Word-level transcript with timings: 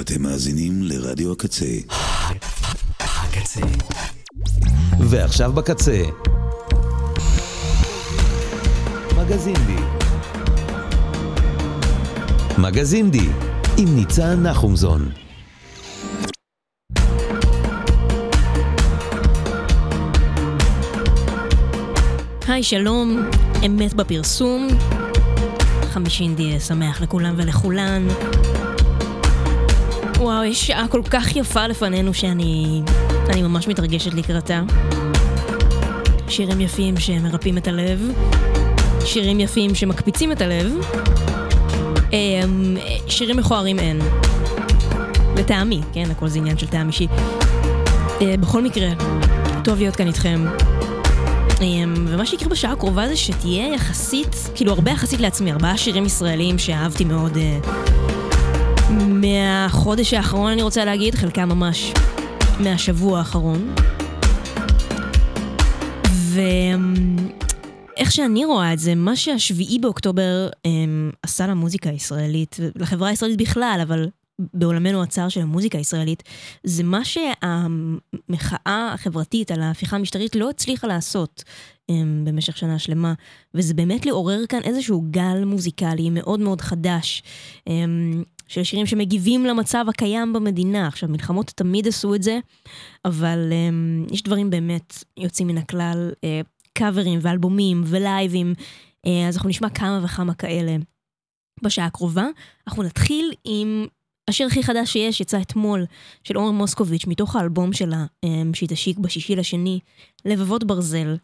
אתם 0.00 0.22
מאזינים 0.22 0.82
לרדיו 0.82 1.32
הקצה. 1.32 1.66
הקצה. 3.00 3.60
ועכשיו 5.00 5.52
בקצה. 5.52 6.02
מגזין 9.16 9.54
די. 9.66 9.82
מגזין 12.58 13.10
די, 13.10 13.28
עם 13.76 13.96
ניצן 13.96 14.42
נחומזון. 14.42 15.10
היי, 22.48 22.62
שלום, 22.62 23.30
אמת 23.66 23.94
בפרסום. 23.94 24.68
חמישינדי 25.90 26.60
שמח 26.60 27.00
לכולם 27.00 27.34
ולכולן. 27.36 28.06
וואו, 30.20 30.44
יש 30.44 30.66
שעה 30.66 30.88
כל 30.88 31.02
כך 31.10 31.36
יפה 31.36 31.66
לפנינו 31.66 32.14
שאני... 32.14 32.82
אני 33.28 33.42
ממש 33.42 33.68
מתרגשת 33.68 34.14
לקראתה. 34.14 34.62
שירים 36.28 36.60
יפים 36.60 36.96
שמרפאים 36.96 37.58
את 37.58 37.68
הלב, 37.68 38.10
שירים 39.04 39.40
יפים 39.40 39.74
שמקפיצים 39.74 40.32
את 40.32 40.40
הלב, 40.40 40.72
אמ, 42.12 42.76
שירים 43.08 43.36
מכוערים 43.36 43.78
אין. 43.78 44.00
לטעמי, 45.36 45.80
כן? 45.92 46.10
הכל 46.10 46.28
זה 46.28 46.38
עניין 46.38 46.58
של 46.58 46.66
טעם 46.66 46.88
אישי. 46.88 47.06
אה, 48.20 48.34
בכל 48.40 48.62
מקרה, 48.62 48.88
טוב 49.64 49.78
להיות 49.78 49.96
כאן 49.96 50.06
איתכם. 50.06 50.46
אמ, 51.60 52.06
ומה 52.08 52.26
שיקרה 52.26 52.48
בשעה 52.48 52.72
הקרובה 52.72 53.08
זה 53.08 53.16
שתהיה 53.16 53.74
יחסית, 53.74 54.36
כאילו 54.54 54.72
הרבה 54.72 54.90
יחסית 54.90 55.20
לעצמי, 55.20 55.52
ארבעה 55.52 55.76
שירים 55.76 56.04
ישראלים 56.04 56.58
שאהבתי 56.58 57.04
מאוד 57.04 57.36
אה, 57.36 57.58
מהחודש 59.20 60.14
האחרון 60.14 60.52
אני 60.52 60.62
רוצה 60.62 60.84
להגיד, 60.84 61.14
חלקם 61.14 61.48
ממש 61.48 61.92
מהשבוע 62.60 63.18
האחרון. 63.18 63.74
ואיך 66.34 68.12
שאני 68.12 68.44
רואה 68.44 68.72
את 68.72 68.78
זה, 68.78 68.94
מה 68.94 69.16
שהשביעי 69.16 69.78
באוקטובר 69.78 70.48
אמ, 70.64 71.10
עשה 71.22 71.46
למוזיקה 71.46 71.90
הישראלית, 71.90 72.56
לחברה 72.76 73.08
הישראלית 73.08 73.38
בכלל, 73.38 73.80
אבל 73.82 74.08
בעולמנו 74.54 75.02
הצר 75.02 75.28
של 75.28 75.40
המוזיקה 75.40 75.78
הישראלית, 75.78 76.22
זה 76.64 76.82
מה 76.82 77.00
שהמחאה 77.04 78.90
החברתית 78.94 79.50
על 79.50 79.62
ההפיכה 79.62 79.96
המשטרית 79.96 80.36
לא 80.36 80.50
הצליחה 80.50 80.86
לעשות 80.86 81.44
um, 81.90 81.94
במשך 82.24 82.56
שנה 82.56 82.78
שלמה, 82.78 83.14
וזה 83.54 83.74
באמת 83.74 84.06
לעורר 84.06 84.46
כאן 84.48 84.60
איזשהו 84.64 85.04
גל 85.10 85.44
מוזיקלי 85.44 86.10
מאוד 86.10 86.40
מאוד 86.40 86.60
חדש. 86.60 87.22
Um, 87.68 87.72
של 88.50 88.64
שירים 88.64 88.86
שמגיבים 88.86 89.44
למצב 89.44 89.84
הקיים 89.88 90.32
במדינה. 90.32 90.86
עכשיו, 90.86 91.08
מלחמות 91.08 91.46
תמיד 91.46 91.88
עשו 91.88 92.14
את 92.14 92.22
זה, 92.22 92.38
אבל 93.04 93.38
um, 93.50 94.14
יש 94.14 94.22
דברים 94.22 94.50
באמת 94.50 95.04
יוצאים 95.16 95.48
מן 95.48 95.58
הכלל, 95.58 96.10
uh, 96.14 96.46
קאברים 96.72 97.18
ואלבומים 97.22 97.82
ולייבים, 97.86 98.54
uh, 99.06 99.08
אז 99.28 99.36
אנחנו 99.36 99.48
נשמע 99.48 99.68
כמה 99.68 100.00
וכמה 100.04 100.34
כאלה 100.34 100.76
בשעה 101.62 101.86
הקרובה. 101.86 102.26
אנחנו 102.66 102.82
נתחיל 102.82 103.32
עם 103.44 103.86
השיר 104.28 104.46
הכי 104.46 104.62
חדש 104.62 104.92
שיש 104.92 105.20
יצא 105.20 105.40
אתמול, 105.40 105.84
של 106.24 106.36
עומר 106.36 106.50
מוסקוביץ', 106.50 107.06
מתוך 107.06 107.36
האלבום 107.36 107.72
שלה, 107.72 108.04
אמ, 108.24 108.54
שהיא 108.54 108.68
תשיק 108.68 108.98
בשישי 108.98 109.36
לשני, 109.36 109.80
לבבות 110.24 110.64
ברזל. 110.64 111.16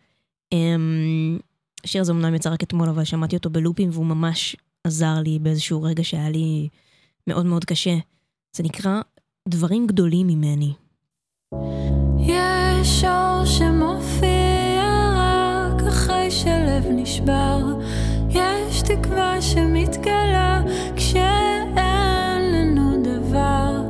אמ, 0.53 1.39
השיר 1.85 2.01
הזה 2.01 2.13
אמנם 2.13 2.35
יצא 2.35 2.51
רק 2.51 2.63
אתמול, 2.63 2.89
אבל 2.89 3.05
שמעתי 3.05 3.37
אותו 3.37 3.51
בלופים, 3.51 3.89
והוא 3.93 4.07
ממש 4.07 4.57
עזר 4.85 5.15
לי 5.25 5.39
באיזשהו 5.39 5.83
רגע 5.83 6.05
שהיה 6.05 6.31
לי 6.31 6.69
מאוד 7.29 7.47
מאוד 7.47 7.65
קשה. 7.65 7.95
זה 8.57 8.63
נקרא 8.63 9.01
דברים 9.49 9.87
גדולים 9.87 10.27
ממני. 10.27 10.73
יש 12.19 13.05
אור 13.05 13.45
שמופיע 13.45 14.83
רק 15.17 15.83
אחרי 15.89 16.31
שלב 16.31 16.85
נשבר, 16.91 17.59
יש 18.31 18.83
תקווה 18.83 19.43
שמתגלה 19.43 20.63
כשאין 20.97 22.53
לנו 22.53 23.03
דבר, 23.03 23.83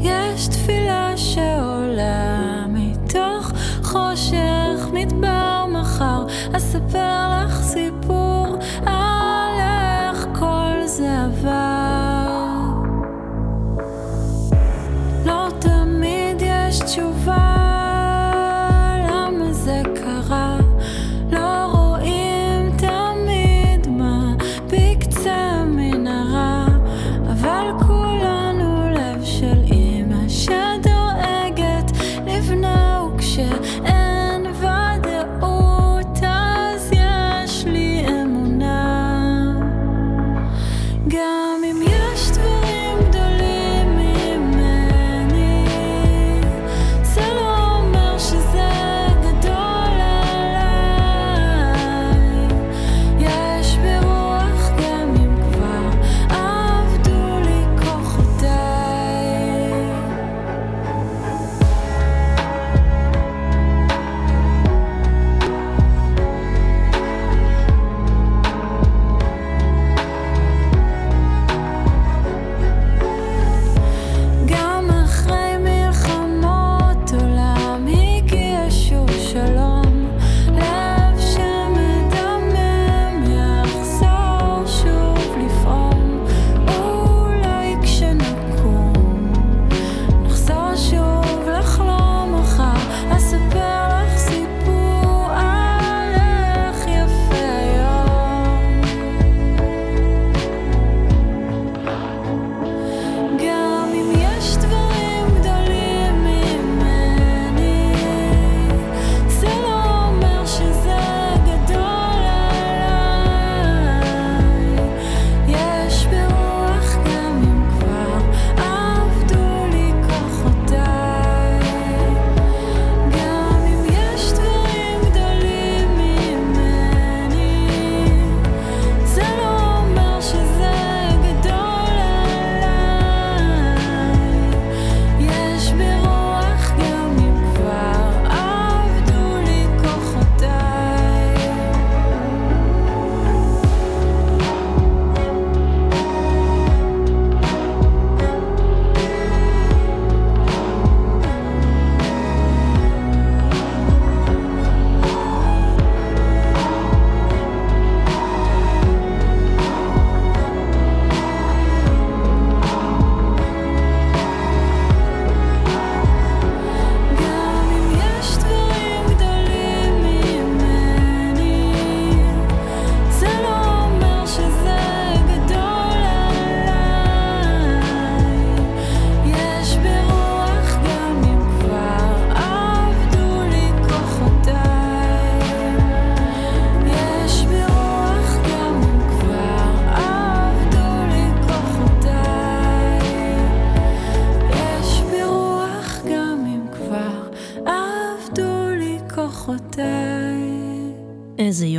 יש 0.00 0.48
תפילה 0.48 1.16
שעולה 1.16 2.66
מתוך 2.68 3.52
חושך 3.82 4.86
מדבר 4.92 5.66
מחר, 5.68 6.26
אספר 6.56 7.41
לך 7.41 7.41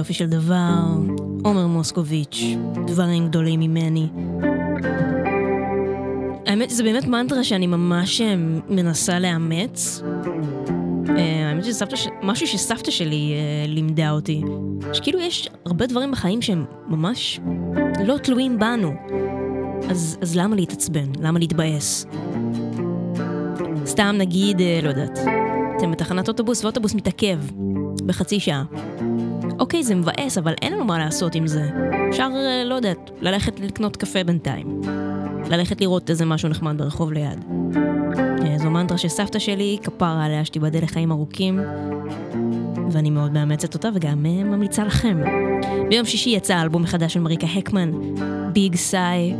יופי 0.03 0.13
של 0.13 0.29
דבר, 0.29 0.83
עומר 1.43 1.67
מוסקוביץ', 1.67 2.43
דברים 2.87 3.27
גדולים 3.27 3.59
ממני. 3.59 4.07
האמת, 6.45 6.69
זה 6.69 6.83
באמת 6.83 7.05
מנטרה 7.05 7.43
שאני 7.43 7.67
ממש 7.67 8.21
אה, 8.21 8.35
מנסה 8.69 9.19
לאמץ. 9.19 10.01
אה, 11.17 11.49
האמת 11.49 11.63
שסבתא, 11.63 11.95
ש... 11.95 12.07
משהו 12.21 12.47
שסבתא 12.47 12.91
שלי 12.91 13.33
אה, 13.33 13.67
לימדה 13.67 14.11
אותי, 14.11 14.41
שכאילו 14.93 15.19
יש 15.19 15.49
הרבה 15.65 15.85
דברים 15.85 16.11
בחיים 16.11 16.41
שהם 16.41 16.65
ממש 16.87 17.39
לא 18.05 18.17
תלויים 18.17 18.59
בנו. 18.59 18.91
אז, 19.89 20.17
אז 20.21 20.37
למה 20.37 20.55
להתעצבן? 20.55 21.11
למה 21.19 21.39
להתבאס? 21.39 22.05
סתם 23.85 24.15
נגיד, 24.17 24.61
לא 24.83 24.89
יודעת, 24.89 25.19
אתם 25.83 25.91
בתחנת 25.91 26.27
אוטובוס 26.27 26.63
ואוטובוס 26.63 26.95
מתעכב 26.95 27.39
בחצי 28.05 28.39
שעה. 28.39 28.63
אוקיי, 29.59 29.83
זה 29.83 29.95
מבאס, 29.95 30.37
אבל 30.37 30.53
אין 30.61 30.73
לנו 30.73 30.85
מה 30.85 30.99
לעשות 30.99 31.35
עם 31.35 31.47
זה. 31.47 31.69
אפשר, 32.09 32.29
אה, 32.35 32.63
לא 32.65 32.75
יודעת, 32.75 33.11
ללכת 33.21 33.59
לקנות 33.59 33.97
קפה 33.97 34.23
בינתיים. 34.23 34.81
ללכת 35.49 35.81
לראות 35.81 36.09
איזה 36.09 36.25
משהו 36.25 36.49
נחמד 36.49 36.77
ברחוב 36.77 37.11
ליד. 37.11 37.45
אה, 38.17 38.57
זו 38.57 38.69
מנטרה 38.69 38.97
של 38.97 39.07
סבתא 39.07 39.39
שלי, 39.39 39.77
כפרה 39.83 40.25
עליה 40.25 40.45
שתיבדל 40.45 40.83
לחיים 40.83 41.11
ארוכים, 41.11 41.59
ואני 42.91 43.09
מאוד 43.09 43.31
מאמצת 43.31 43.73
אותה 43.73 43.89
וגם 43.93 44.25
אה, 44.25 44.43
ממליצה 44.43 44.83
לכם. 44.83 45.21
ביום 45.89 46.05
שישי 46.05 46.29
יצא 46.29 46.61
אלבום 46.61 46.81
מחדש 46.81 47.13
של 47.13 47.19
מריקה 47.19 47.47
הקמן, 47.47 47.91
ביג 48.53 48.75
סאי. 48.75 49.35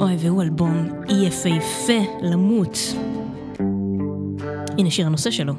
אוי, 0.00 0.16
והוא 0.18 0.42
אלבום 0.42 0.88
יפהפה 1.08 1.98
למות. 2.22 2.78
הנה 4.80 4.90
שיר 4.90 5.06
הנושא 5.06 5.30
שלו. 5.30 5.52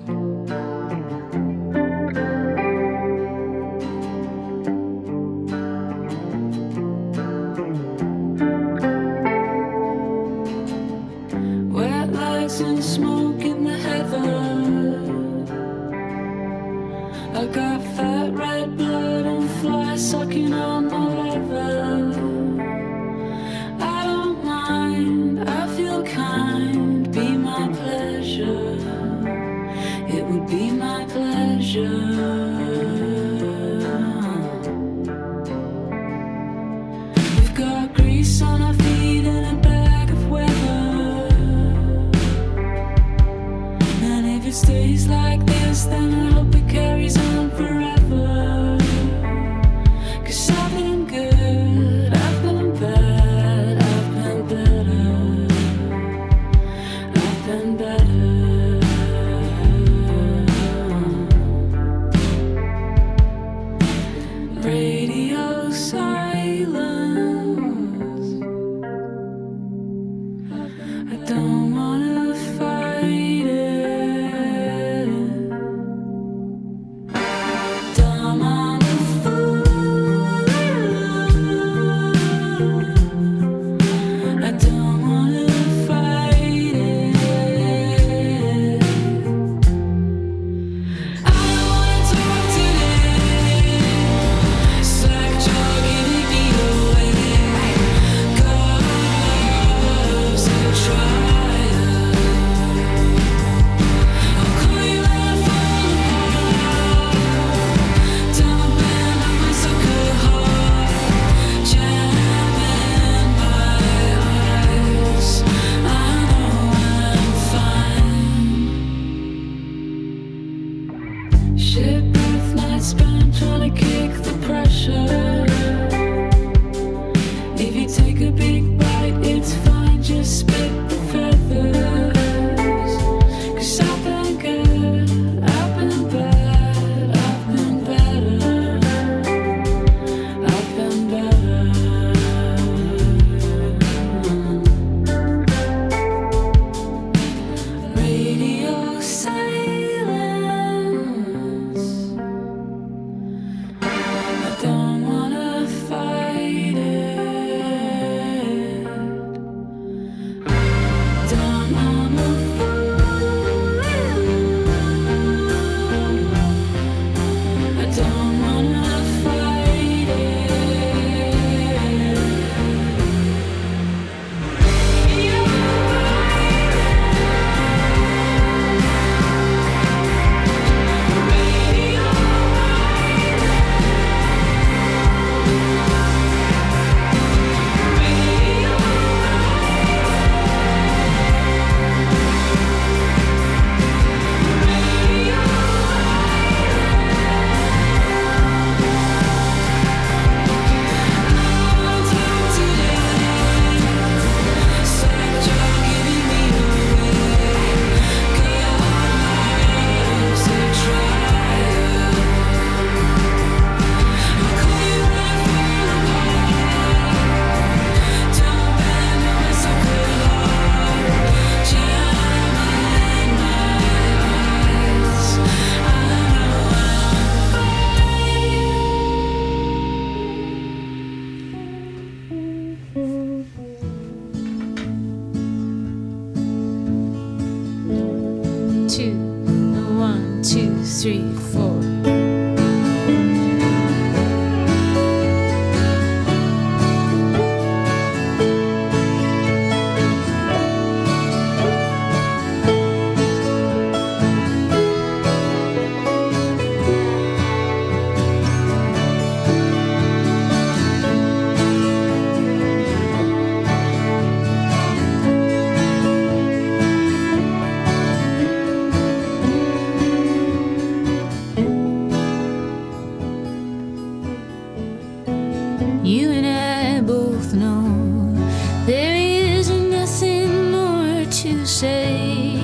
say. 281.65 282.59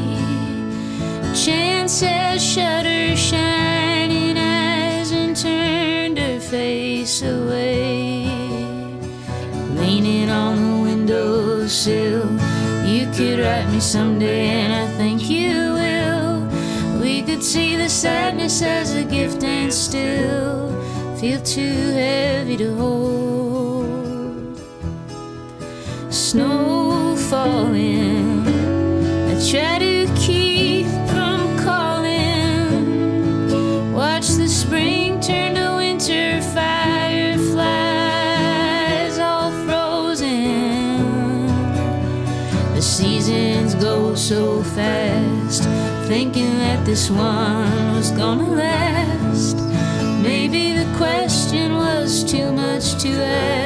Chances 1.34 2.02
has 2.02 2.86
her 2.86 3.16
shining 3.16 4.38
eyes 4.38 5.12
and 5.12 5.36
turned 5.36 6.18
her 6.18 6.40
face 6.40 7.22
away. 7.22 8.26
Leaning 9.76 10.30
on 10.30 10.56
the 10.56 10.84
windowsill, 10.84 12.28
you 12.86 13.06
could 13.14 13.40
write 13.40 13.70
me 13.72 13.80
someday, 13.80 14.48
and 14.50 14.74
I 14.74 14.88
think 14.98 15.30
you 15.30 15.74
will. 15.74 16.48
We 17.00 17.22
could 17.22 17.44
see 17.44 17.76
the 17.76 17.90
sadness 17.90 18.62
as 18.62 18.96
a 18.96 19.04
gift 19.04 19.44
and 19.44 19.72
still 19.74 20.72
feel 21.18 21.42
too 21.42 21.92
heavy 21.92 22.58
to 22.58 22.76
hold. 22.76 24.60
Snow 26.10 27.16
falling. 27.30 28.17
This 46.98 47.12
one 47.12 47.96
was 47.96 48.10
gonna 48.10 48.50
last. 48.50 49.58
Maybe 50.24 50.72
the 50.72 50.92
question 50.98 51.76
was 51.76 52.24
too 52.24 52.52
much 52.52 53.00
to 53.04 53.10
ask. 53.10 53.57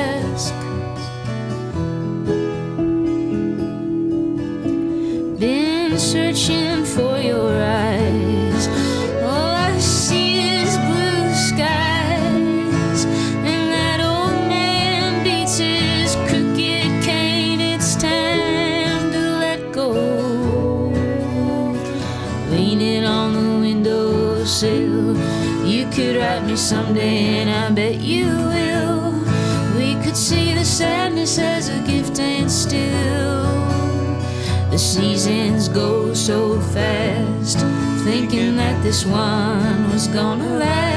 Fast, 36.73 37.59
thinking 38.03 38.55
that 38.55 38.81
this 38.83 39.05
one 39.05 39.91
was 39.91 40.07
gonna 40.07 40.57
last. 40.57 40.90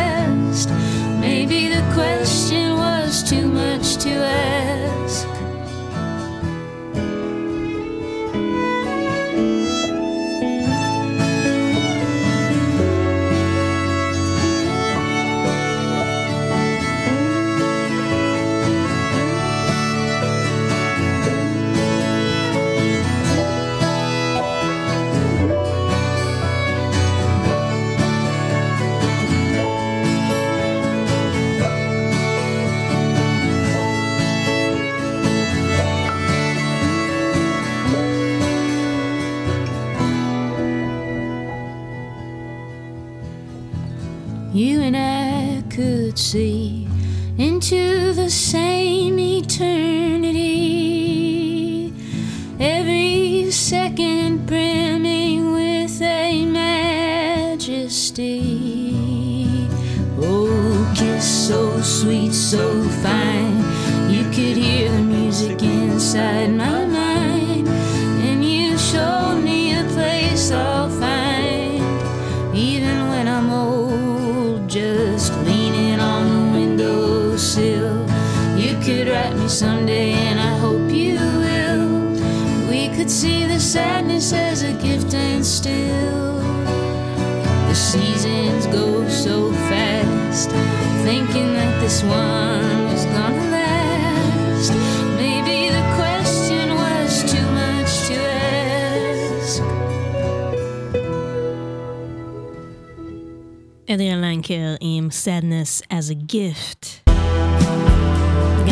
עם 105.04 105.10
Sadness 105.10 105.86
as 105.90 106.10
a 106.10 106.32
Gift. 106.32 107.10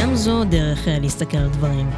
גם 0.00 0.14
זו 0.14 0.44
דרך 0.44 0.88
אה, 0.88 0.98
להסתכל 0.98 1.36
על 1.36 1.48
דברים. 1.48 1.90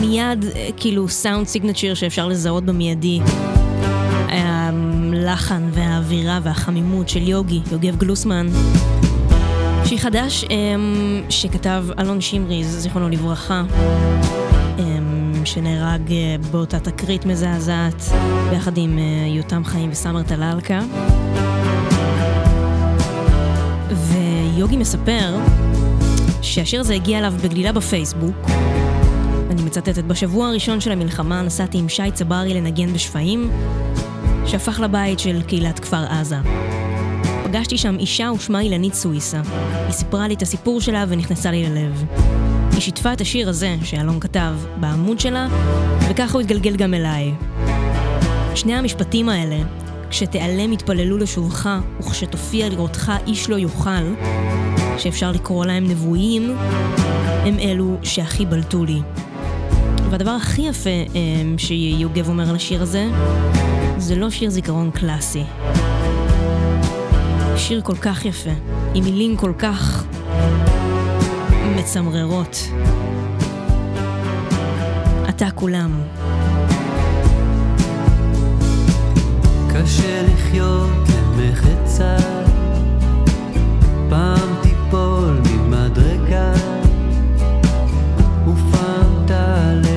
מיד, 0.00 0.44
אה, 0.54 0.68
כאילו, 0.76 1.08
סאונד 1.08 1.46
סיגנצ'ר 1.46 1.94
שאפשר 1.94 2.28
לזהות 2.28 2.64
במיידי. 2.64 3.20
הלחן 4.28 5.68
והאווירה 5.72 6.40
והחמימות 6.42 7.08
של 7.08 7.28
יוגי, 7.28 7.60
יוגב 7.72 7.96
גלוסמן. 7.96 8.46
שיר 9.84 9.98
חדש 9.98 10.44
אמ, 10.44 11.22
שכתב 11.28 11.84
אלון 11.98 12.20
שמריז, 12.20 12.76
זיכרונו 12.76 13.08
לברכה. 13.08 13.62
אמ, 14.78 15.15
שנהרג 15.46 16.12
אה, 16.12 16.36
באותה 16.50 16.80
תקרית 16.80 17.26
מזעזעת 17.26 18.02
ביחד 18.50 18.78
עם 18.78 18.98
אה, 18.98 19.04
יותם 19.28 19.64
חיים 19.64 19.90
וסמר 19.90 20.22
טלאלקה. 20.22 20.80
ויוגי 23.90 24.76
מספר 24.76 25.36
שהשיר 26.42 26.80
הזה 26.80 26.94
הגיע 26.94 27.18
אליו 27.18 27.34
בגלילה 27.44 27.72
בפייסבוק. 27.72 28.36
אני 29.50 29.62
מצטטת, 29.62 30.04
בשבוע 30.04 30.48
הראשון 30.48 30.80
של 30.80 30.92
המלחמה 30.92 31.42
נסעתי 31.42 31.78
עם 31.78 31.88
שי 31.88 32.10
צברי 32.14 32.54
לנגן 32.54 32.92
בשפיים, 32.92 33.50
שהפך 34.46 34.80
לבית 34.80 35.18
של 35.18 35.42
קהילת 35.42 35.78
כפר 35.78 36.04
עזה. 36.08 36.36
פגשתי 37.44 37.78
שם 37.78 37.96
אישה 37.98 38.30
ושמה 38.36 38.60
אילנית 38.60 38.94
סוויסה. 38.94 39.40
היא 39.84 39.92
סיפרה 39.92 40.28
לי 40.28 40.34
את 40.34 40.42
הסיפור 40.42 40.80
שלה 40.80 41.04
ונכנסה 41.08 41.50
לי 41.50 41.64
ללב. 41.64 42.04
היא 42.76 42.82
שיתפה 42.82 43.12
את 43.12 43.20
השיר 43.20 43.48
הזה, 43.48 43.76
שאלון 43.82 44.20
כתב, 44.20 44.52
בעמוד 44.80 45.20
שלה, 45.20 45.48
וככה 46.10 46.32
הוא 46.32 46.40
התגלגל 46.40 46.76
גם 46.76 46.94
אליי. 46.94 47.32
שני 48.54 48.74
המשפטים 48.74 49.28
האלה, 49.28 49.56
כשתיעלם 50.10 50.72
יתפללו 50.72 51.18
לשובך, 51.18 51.70
וכשתופיע 52.00 52.68
לראותך 52.68 53.12
איש 53.26 53.50
לא 53.50 53.56
יוכל, 53.56 54.14
שאפשר 54.98 55.32
לקרוא 55.32 55.64
להם 55.64 55.84
נבואים, 55.84 56.56
הם 57.44 57.58
אלו 57.58 57.96
שהכי 58.02 58.46
בלטו 58.46 58.84
לי. 58.84 59.00
והדבר 60.10 60.30
הכי 60.30 60.62
יפה 60.62 60.90
אמ, 61.14 61.58
שיוגב 61.58 62.28
אומר 62.28 62.48
על 62.50 62.56
השיר 62.56 62.82
הזה, 62.82 63.08
זה 63.98 64.16
לא 64.16 64.30
שיר 64.30 64.50
זיכרון 64.50 64.90
קלאסי. 64.90 65.42
שיר 67.56 67.80
כל 67.80 67.96
כך 67.96 68.24
יפה, 68.24 68.50
עם 68.94 69.04
מילים 69.04 69.36
כל 69.36 69.52
כך 69.58 70.06
מצמררות. 71.86 72.56
אתה 75.28 75.50
כולם. 75.54 76.00
קשה 79.74 80.22
לחיות 80.22 80.90
למחצה, 81.38 82.16
פעם 84.10 84.48
תיפול 84.62 85.40
ממדרגה, 85.50 86.52
ופעם 88.48 89.26
תעלה 89.26 89.95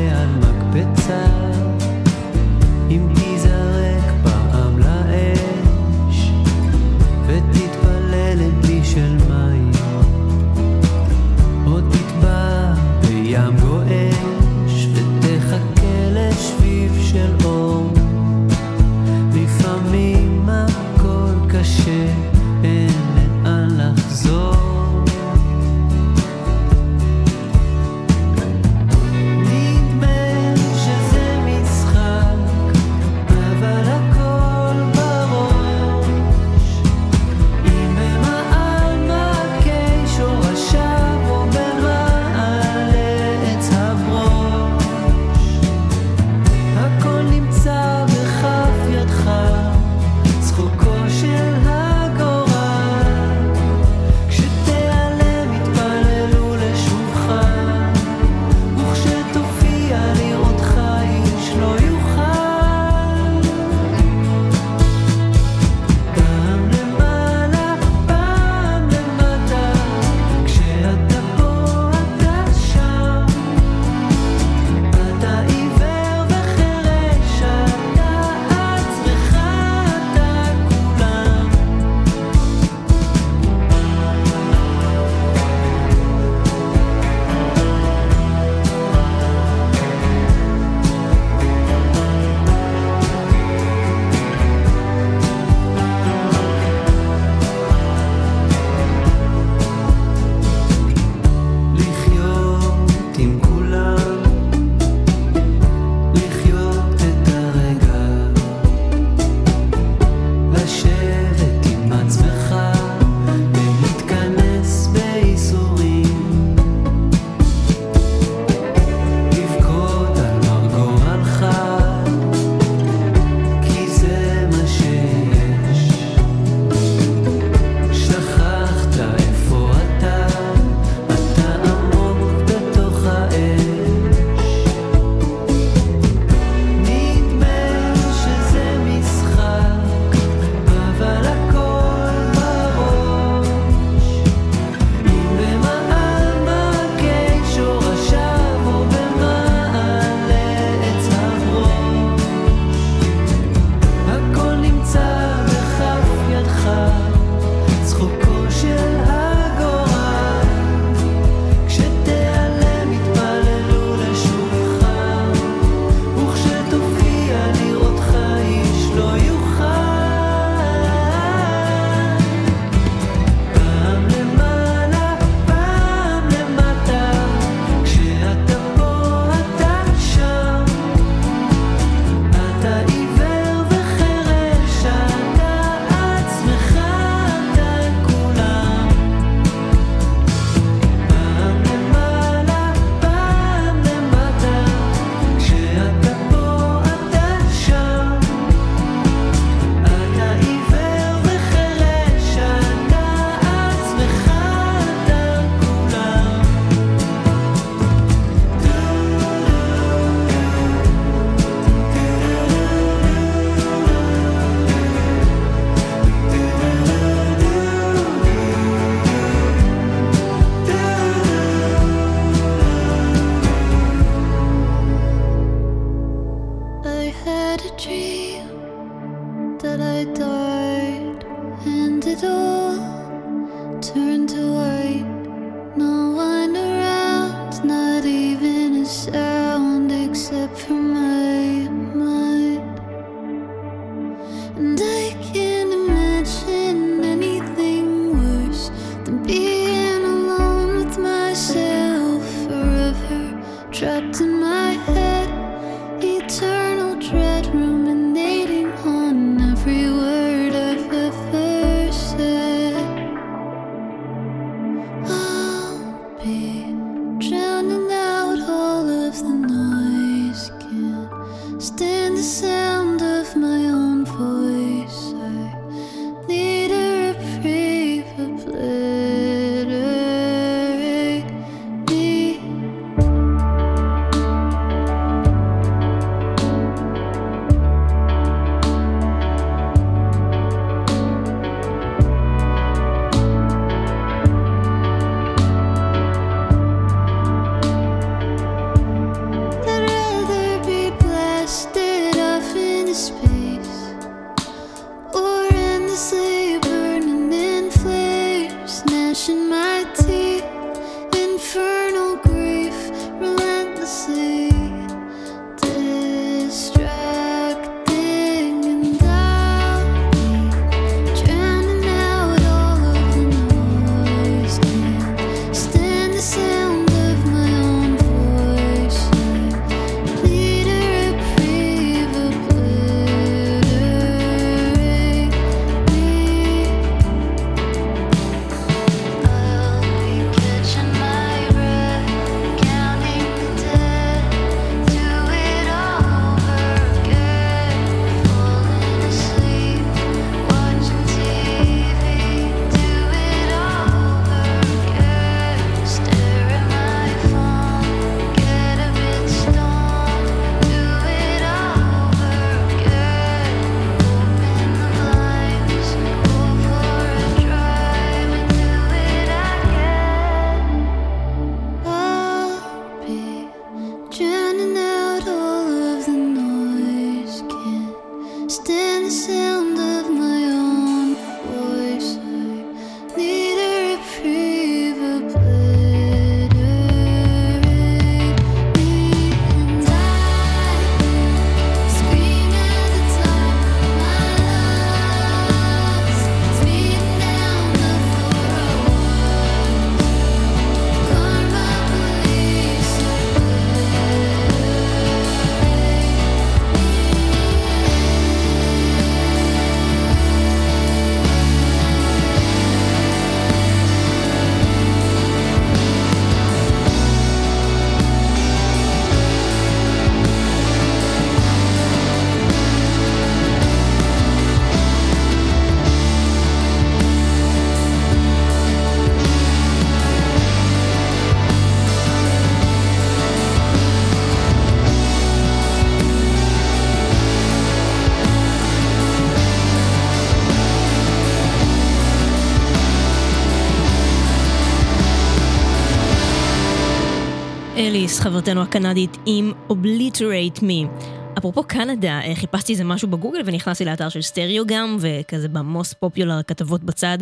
חברתנו 448.40 448.62
הקנדית, 448.62 449.18
עם 449.26 449.52
Obliterate 449.70 450.60
Me. 450.60 451.06
אפרופו 451.40 451.64
קנדה, 451.64 452.20
אה, 452.24 452.36
חיפשתי 452.36 452.72
איזה 452.72 452.84
משהו 452.84 453.08
בגוגל 453.08 453.40
ונכנסתי 453.46 453.86
לאתר 453.86 454.10
של 454.10 454.22
סטריאו 454.22 454.64
גם, 454.68 454.98
וכזה 455.00 455.48
במוס 455.48 455.94
פופולר 455.94 456.44
כתבות 456.48 456.84
בצד, 456.84 457.18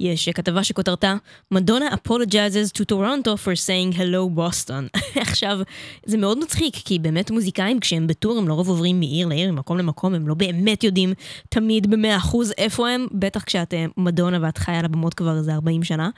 יש 0.00 0.28
אה, 0.28 0.32
כתבה 0.32 0.64
שכותרתה 0.64 1.14
מדונה 1.50 1.88
apologizes 1.88 2.78
to 2.78 2.82
Toronto 2.92 3.30
for 3.44 3.54
saying 3.66 3.96
hello 3.96 4.38
Boston. 4.38 4.98
עכשיו, 5.26 5.58
זה 6.04 6.18
מאוד 6.18 6.38
מצחיק, 6.38 6.74
כי 6.84 6.98
באמת 6.98 7.30
מוזיקאים 7.30 7.80
כשהם 7.80 8.06
בטור 8.06 8.38
הם 8.38 8.48
לרוב 8.48 8.68
עוברים 8.68 9.00
מעיר 9.00 9.26
לעיר, 9.26 9.52
ממקום 9.52 9.78
למקום, 9.78 10.14
הם 10.14 10.28
לא 10.28 10.34
באמת 10.34 10.84
יודעים 10.84 11.12
תמיד 11.48 11.90
במאה 11.90 12.16
אחוז 12.16 12.52
איפה 12.58 12.88
הם, 12.88 13.06
בטח 13.12 13.42
כשאת 13.42 13.74
אה, 13.74 13.86
מדונה 13.96 14.38
ואת 14.42 14.58
חיה 14.58 14.78
על 14.78 14.84
הבמות 14.84 15.14
כבר 15.14 15.36
איזה 15.36 15.54
40 15.54 15.84
שנה. 15.84 16.10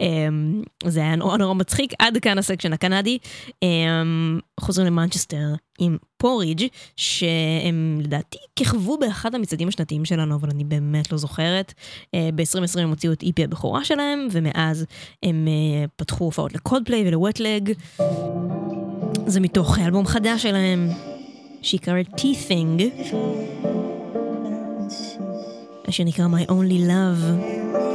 אמ, 0.00 0.62
זה 0.84 1.00
היה 1.00 1.16
נורא 1.16 1.36
נורא 1.36 1.54
מצחיק, 1.54 1.92
עד 1.98 2.18
כאן 2.18 2.38
ה 2.38 2.42
section 2.42 2.72
הקנדי. 2.72 3.18
חוזרים 4.60 4.86
למנצ'סטר 4.86 5.54
עם 5.78 5.96
Porij 6.16 6.66
שהם 6.96 8.00
לדעתי 8.02 8.38
כיכבו 8.56 8.98
באחד 8.98 9.34
המצעדים 9.34 9.68
השנתיים 9.68 10.04
שלנו, 10.04 10.34
אבל 10.34 10.48
אני 10.50 10.64
באמת 10.64 11.12
לא 11.12 11.18
זוכרת. 11.18 11.74
אה, 12.14 12.28
ב-2020 12.34 12.80
הם 12.80 12.88
הוציאו 12.88 13.12
את 13.12 13.22
EP 13.22 13.44
הבכורה 13.44 13.84
שלהם, 13.84 14.28
ומאז 14.32 14.84
הם 15.22 15.48
אה, 15.48 15.84
פתחו 15.96 16.24
הופעות 16.24 16.54
לקודפליי 16.54 17.08
ול 17.08 17.22
Wet 17.22 17.44
Leg. 17.44 17.72
זה 19.26 19.40
מתוך 19.40 19.78
אלבום 19.78 20.06
חדש 20.06 20.42
שלהם, 20.42 20.88
שיקרא 21.62 22.02
Teething. 22.16 22.82
השיר 25.88 26.06
נקרא 26.06 26.26
My 26.26 26.48
Only 26.48 26.88
Love. 26.88 27.85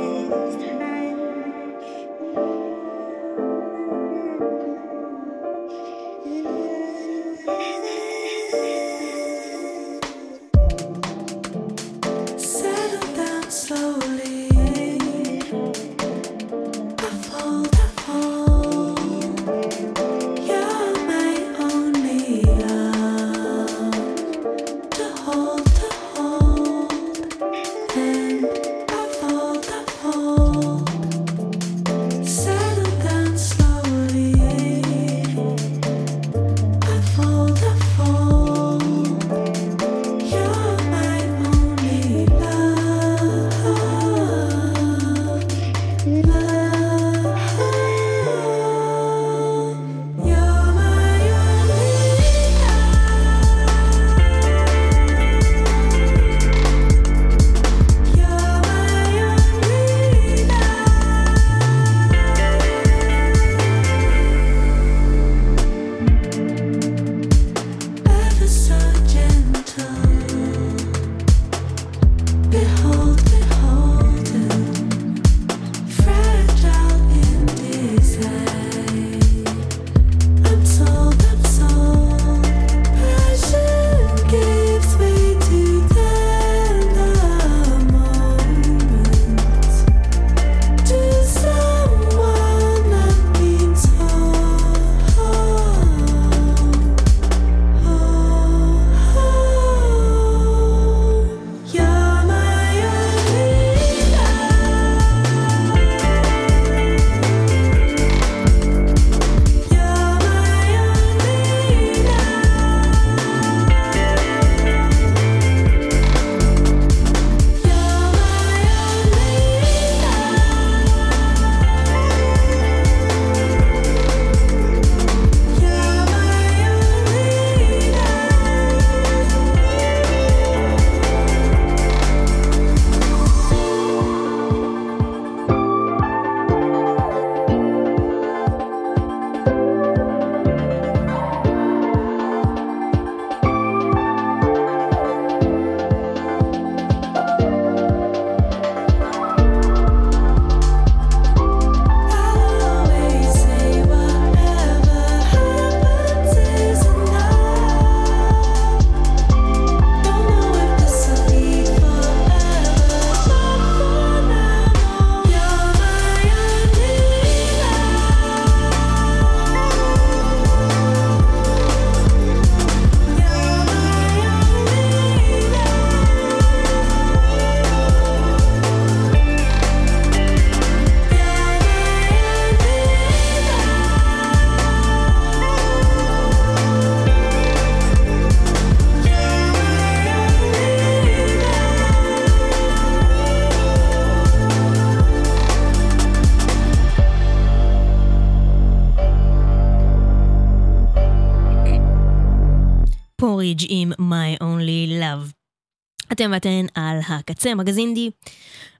אתם 206.12 206.32
ואתן 206.34 206.66
על 206.76 207.00
הקצה, 207.08 207.56
מגזין 207.56 207.94
די. 207.94 208.10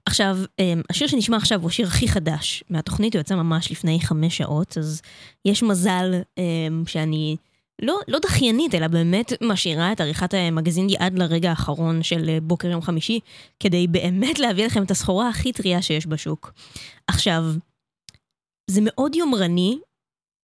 עכשיו, 0.06 0.36
אמ, 0.58 0.82
השיר 0.90 1.06
שנשמע 1.06 1.36
עכשיו 1.36 1.60
הוא 1.60 1.68
השיר 1.68 1.86
הכי 1.86 2.08
חדש 2.08 2.64
מהתוכנית, 2.70 3.14
הוא 3.14 3.20
יצא 3.20 3.34
ממש 3.34 3.70
לפני 3.70 4.00
חמש 4.00 4.36
שעות, 4.36 4.78
אז 4.78 5.02
יש 5.44 5.62
מזל 5.62 6.14
אמ, 6.38 6.82
שאני 6.86 7.36
לא, 7.82 7.98
לא 8.08 8.18
דחיינית, 8.18 8.74
אלא 8.74 8.86
באמת 8.86 9.32
משאירה 9.42 9.92
את 9.92 10.00
עריכת 10.00 10.34
המגזין 10.34 10.86
די 10.86 10.96
עד 10.98 11.18
לרגע 11.18 11.50
האחרון 11.50 12.02
של 12.02 12.28
אה, 12.28 12.38
בוקר 12.40 12.68
יום 12.68 12.82
חמישי, 12.82 13.20
כדי 13.60 13.86
באמת 13.86 14.38
להביא 14.38 14.66
לכם 14.66 14.82
את 14.82 14.90
הסחורה 14.90 15.28
הכי 15.28 15.52
טריה 15.52 15.82
שיש 15.82 16.06
בשוק. 16.06 16.52
עכשיו, 17.06 17.44
זה 18.70 18.80
מאוד 18.84 19.14
יומרני 19.14 19.78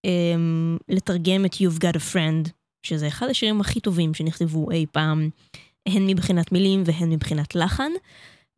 אמ, 0.05 0.77
לתרגם 0.89 1.45
את 1.45 1.55
You've 1.55 1.79
Got 1.79 1.97
a 1.97 2.15
Friend, 2.15 2.51
שזה 2.83 3.09
אחד 3.09 3.29
השירים 3.29 3.61
הכי 3.61 3.81
טובים 3.81 4.15
שנכתבו 4.15 4.71
אי 4.71 4.87
פעם, 4.93 5.31
הן 5.89 6.07
מבחינת 6.07 6.53
מילים 6.53 6.83
והן 6.87 7.11
מבחינת 7.11 7.55
לחן, 7.55 7.93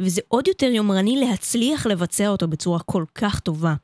וזה 0.02 0.20
עוד 0.28 0.48
יותר 0.48 0.66
יומרני 0.66 1.16
להצליח 1.16 1.86
לבצע 1.86 2.28
אותו 2.28 2.48
בצורה 2.48 2.78
כל 2.78 3.04
כך 3.14 3.40
טובה. 3.40 3.74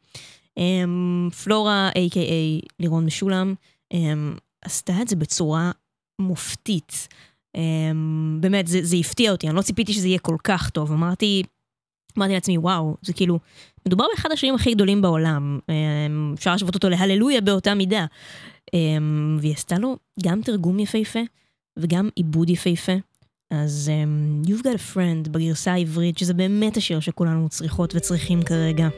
אמ, 0.57 1.29
פלורה, 1.45 1.91
a.k.a 1.91 2.67
לירון 2.81 3.05
משולם, 3.05 3.55
אמ, 3.93 4.37
עשתה 4.65 5.03
את 5.03 5.09
זה 5.09 5.17
בצורה 5.17 5.71
מופתית. 6.21 7.09
אמ, 7.57 8.39
באמת, 8.41 8.67
זה, 8.67 8.79
זה 8.83 8.97
הפתיע 8.97 9.33
אותי, 9.33 9.49
אני 9.49 9.57
לא 9.57 9.63
ציפיתי 9.63 9.93
שזה 9.93 10.09
יהיה 10.09 10.19
כל 10.19 10.37
כך 10.45 10.71
טוב. 10.71 10.93
אמרתי, 10.93 11.43
אמרתי 12.19 12.33
לעצמי, 12.33 12.59
וואו, 12.59 12.97
זה 13.03 13.13
כאילו, 13.13 13.39
מדובר 13.87 14.05
באחד 14.15 14.33
השירים 14.33 14.55
הכי 14.55 14.75
גדולים 14.75 15.03
בעולם. 15.03 15.59
אפשר 16.35 16.51
להשוות 16.51 16.75
אותו 16.75 16.89
להללויה 16.89 17.41
באותה 17.41 17.75
מידה. 17.75 18.07
והיא 19.39 19.53
עשתה 19.53 19.79
לו 19.79 19.97
גם 20.23 20.43
תרגום 20.43 20.79
יפהפה 20.79 21.21
וגם 21.79 22.09
עיבוד 22.15 22.51
יפהפה. 22.51 22.93
אז 23.51 23.91
um, 24.05 24.49
You've 24.49 24.63
got 24.63 24.75
a 24.77 24.95
friend 24.95 25.29
בגרסה 25.31 25.73
העברית, 25.73 26.19
שזה 26.19 26.35
באמת 26.35 26.77
השיר 26.77 27.01
שכולנו 27.01 27.49
צריכות 27.49 27.95
וצריכים 27.95 28.43
כרגע. 28.43 28.89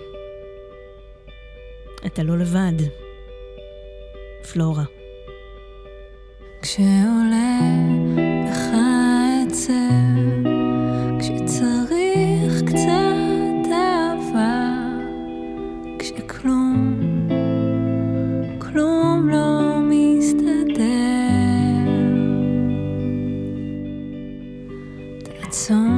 אתה 2.06 2.22
לא 2.22 2.38
לבד. 2.38 2.72
פלורה. 4.52 4.84
כשעולה 6.62 7.60
לך 8.48 8.60
עצב, 9.46 10.57
matin 25.70 25.97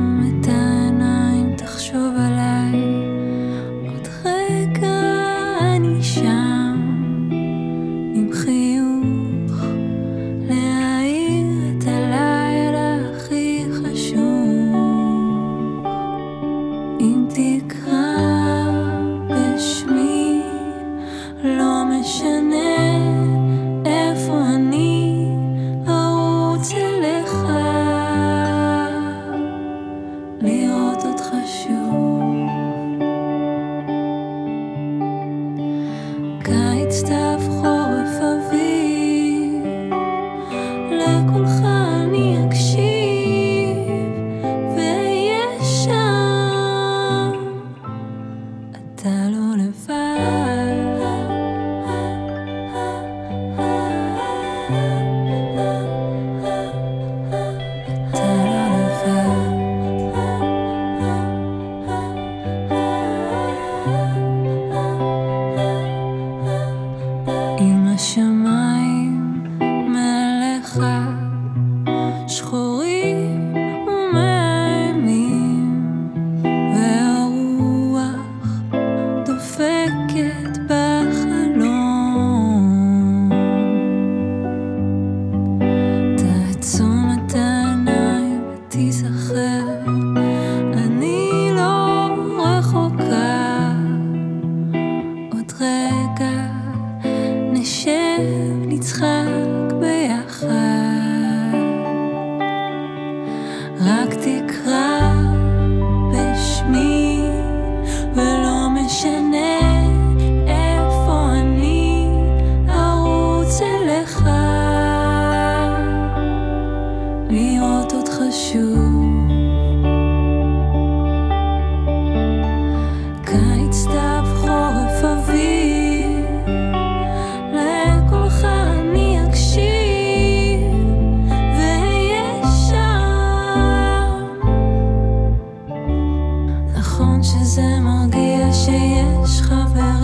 נכון 137.01 137.23
שזה 137.23 137.81
מרגיע 137.81 138.53
שיש 138.53 139.41
חבר 139.43 140.00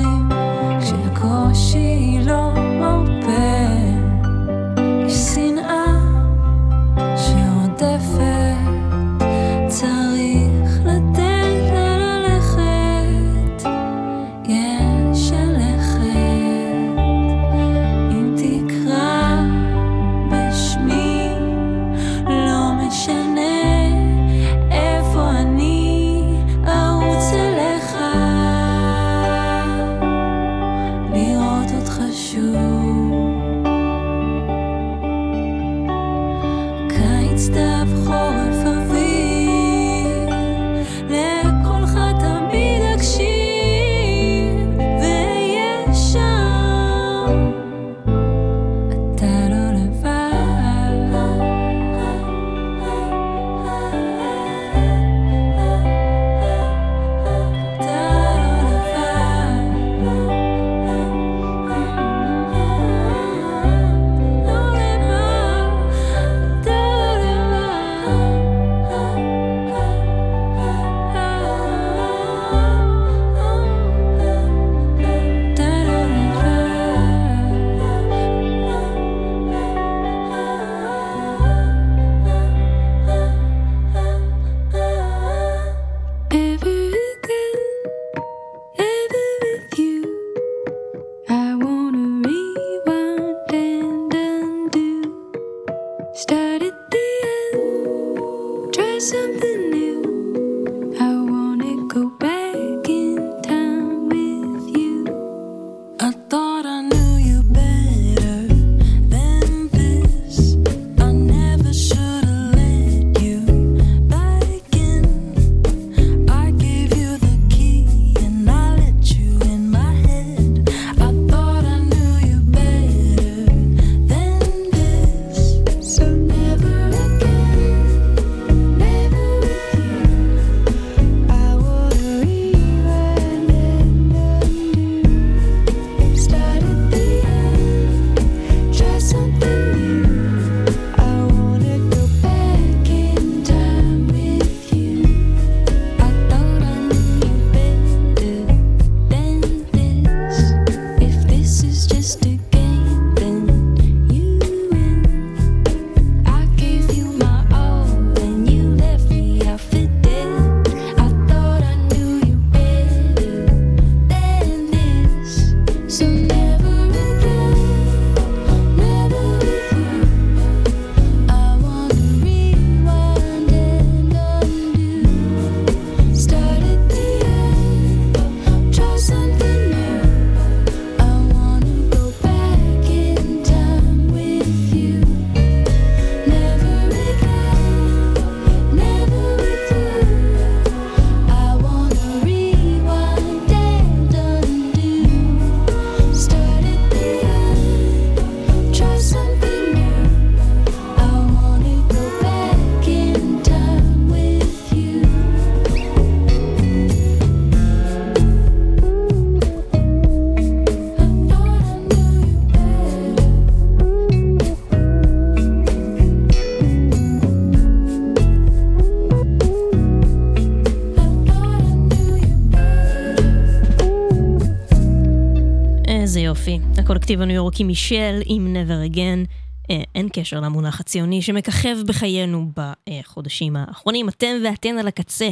הקולקטיב 226.79 227.20
הניו 227.20 227.37
יורקי 227.37 227.64
מישל 227.64 228.20
עם 228.27 228.56
Never 228.56 228.94
Again. 228.94 229.27
אה, 229.70 229.83
אין 229.94 230.08
קשר 230.12 230.40
למונח 230.40 230.81
הציוני 230.81 231.22
שמככב 231.22 231.77
בחיינו 231.87 232.50
בחודשים 232.56 233.56
האחרונים. 233.56 234.08
אתם 234.08 234.27
ואתן 234.44 234.79
על 234.79 234.88
הקצה, 234.88 235.29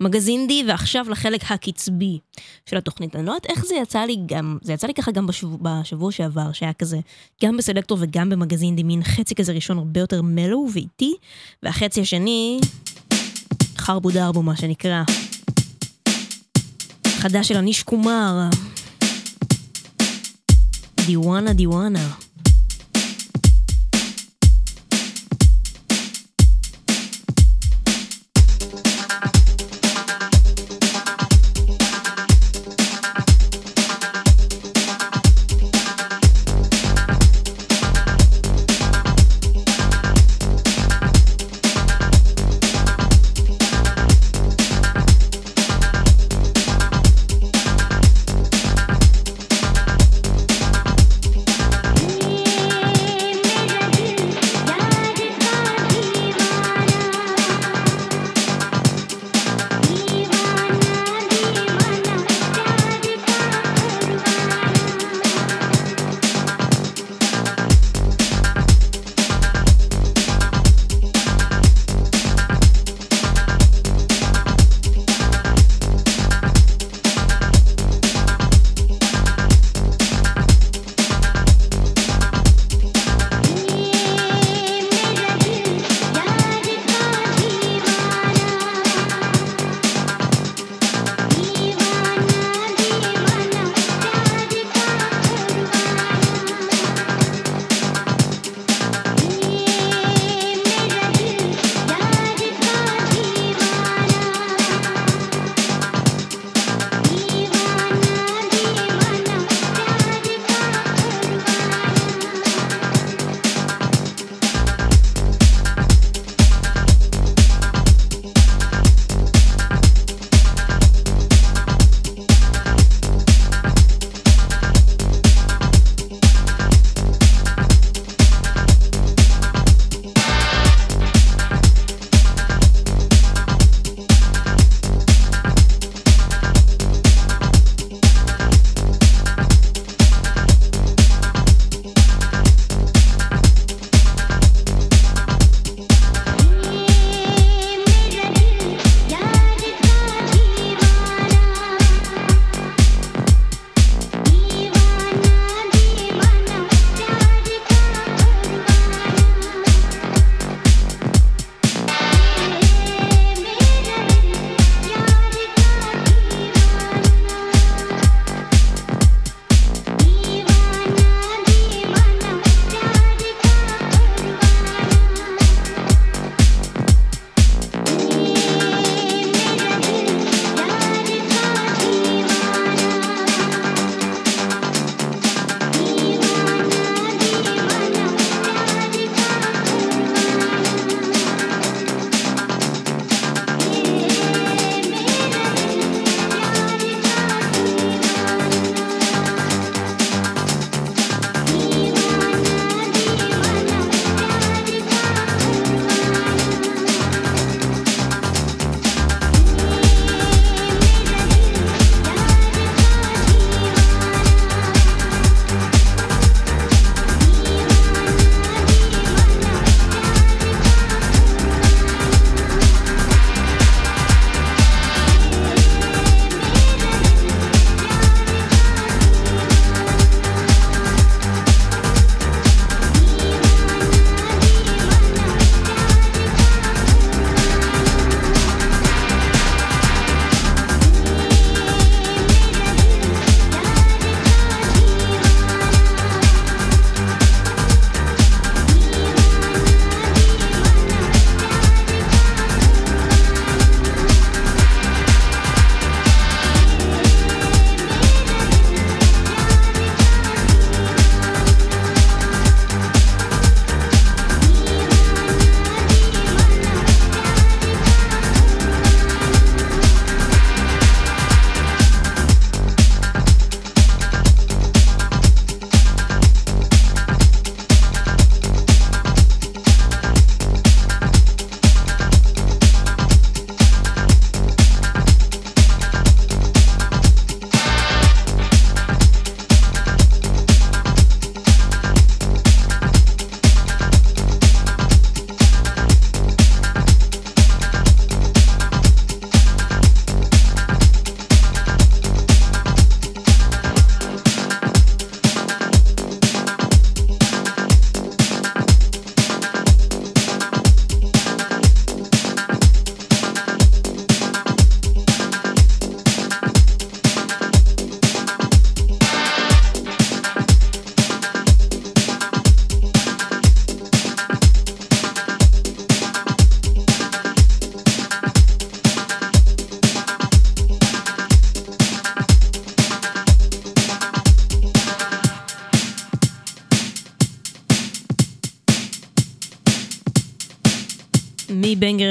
מגזין 0.00 0.46
די, 0.46 0.64
ועכשיו 0.68 1.06
לחלק 1.10 1.50
הקצבי 1.50 2.18
של 2.66 2.76
התוכנית. 2.76 3.16
אני 3.16 3.26
לא 3.26 3.30
יודעת 3.30 3.46
איך 3.46 3.64
זה 3.64 3.74
יצא 3.74 4.00
לי 4.00 4.16
גם, 4.26 4.58
זה 4.62 4.72
יצא 4.72 4.86
לי 4.86 4.94
ככה 4.94 5.10
גם 5.10 5.26
בשבוע, 5.26 5.58
בשבוע 5.62 6.12
שעבר, 6.12 6.52
שהיה 6.52 6.72
כזה, 6.72 6.98
גם 7.44 7.56
בסלקטור 7.56 7.98
וגם 8.00 8.30
במגזין 8.30 8.76
די, 8.76 8.82
מין 8.82 9.04
חצי 9.04 9.34
כזה 9.34 9.52
ראשון 9.52 9.78
הרבה 9.78 10.00
יותר 10.00 10.22
מלו 10.22 10.66
ואיטי, 10.72 11.14
והחצי 11.62 12.00
השני, 12.00 12.58
חרבו 13.78 14.10
דרבו 14.10 14.42
מה 14.42 14.56
שנקרא. 14.56 15.02
חדש 17.06 17.48
של 17.48 17.56
אניש 17.56 17.82
קומר. 17.82 18.48
Diwana 21.06 21.54
Diwana. 21.54 22.00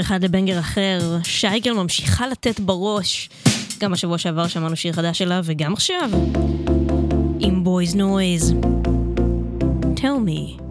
אחד 0.03 0.23
לבנגר 0.23 0.59
אחר, 0.59 1.17
שייקל 1.23 1.73
ממשיכה 1.73 2.27
לתת 2.27 2.59
בראש. 2.59 3.29
גם 3.79 3.93
השבוע 3.93 4.17
שעבר 4.17 4.47
שמענו 4.47 4.75
שיר 4.75 4.93
חדש 4.93 5.19
שלה, 5.19 5.41
וגם 5.43 5.73
עכשיו, 5.73 6.09
עם 7.39 7.63
בויז 7.63 7.95
נויז. 7.95 8.53
Tell 9.95 10.19
me. 10.27 10.61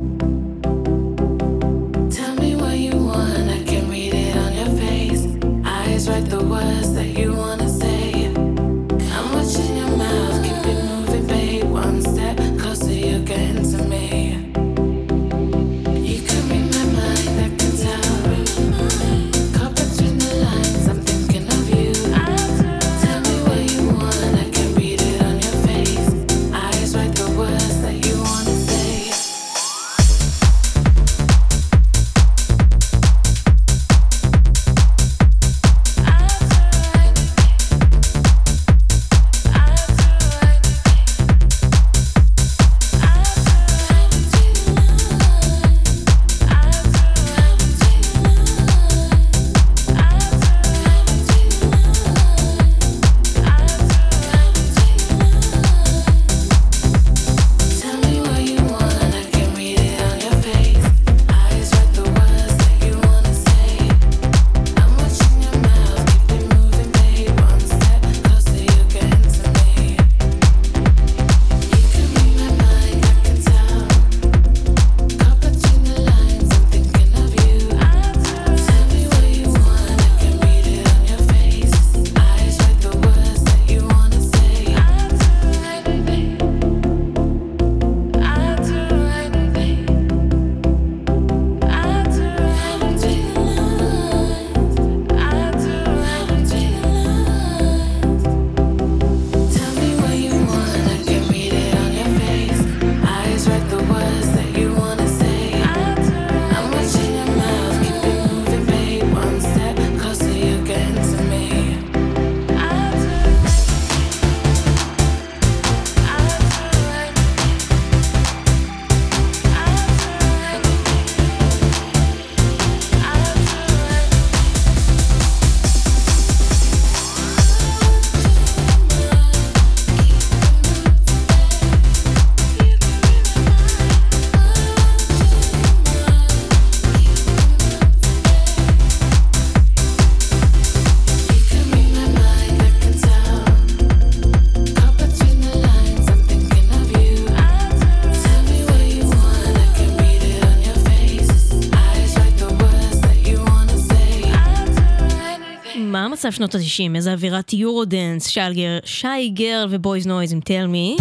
סוף 156.23 156.35
שנות 156.35 156.55
ה-90, 156.55 156.97
איזה 156.97 157.13
אווירת 157.13 157.53
Eurodance, 157.53 158.27
Shygirl, 158.27 158.79
Shygirl 158.85 159.29
ו 159.29 159.67
Boys 159.71 160.07
Noize 160.07 160.33
עם 160.33 160.41
Tell 160.41 160.67
Me. 160.67 160.97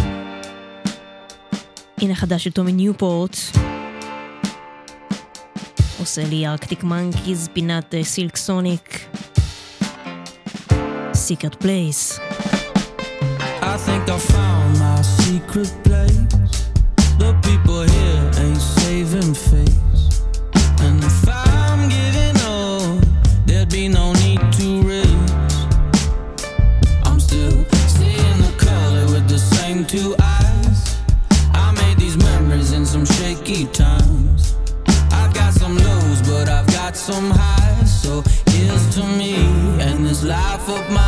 הנה 1.97 2.15
חדש 2.15 2.43
של 2.43 2.51
Tommy 2.51 2.71
Newport. 2.71 3.37
עושה 5.99 6.23
לי 6.29 6.47
Arctic 6.47 6.83
Monkeys, 6.83 7.49
פינת 7.53 7.95
Silk 8.01 8.35
Sonic. 8.35 8.99
Secret 11.13 11.55
Place. 11.55 12.19
I 13.61 13.77
think 13.85 14.09
I 14.09 14.17
found 14.33 14.77
my 14.79 15.01
secret 15.01 15.80
some 37.01 37.31
high. 37.31 37.83
So 37.83 38.21
here's 38.51 38.95
to 38.95 39.03
me 39.03 39.33
and 39.81 40.05
this 40.05 40.23
life 40.23 40.69
of 40.69 40.87
mine. 40.91 41.00